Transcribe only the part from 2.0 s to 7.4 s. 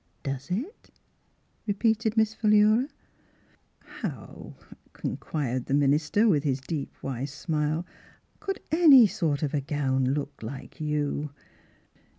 Miss Philura." How," inquired the minister, with his deep, wise